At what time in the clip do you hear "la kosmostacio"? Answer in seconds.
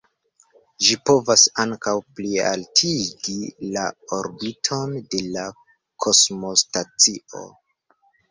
5.37-7.47